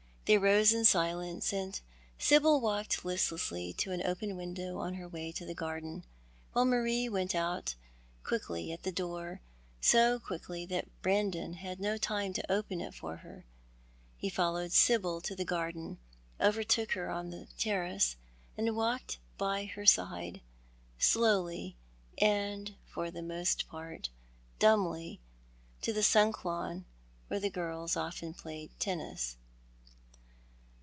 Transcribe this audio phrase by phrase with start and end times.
[0.25, 1.77] They rose in silence, and
[2.17, 6.05] Sibyl walked listlessly to an open window on her way to the garden,
[6.53, 7.35] while Marie went
[8.23, 9.41] quickly out at the door,
[9.81, 13.45] so quickly that Brandon had no time to open it for her.
[14.15, 15.97] He followed Sibyl to the garden,
[16.39, 18.15] overtook her on the terrace,
[18.57, 20.39] and walked by her side,
[20.97, 21.75] slowly
[22.17, 24.07] and for the most part
[24.59, 25.19] dumbly,
[25.81, 26.85] to the sunk lawn,
[27.27, 29.35] where the girls often i:)layed tennis.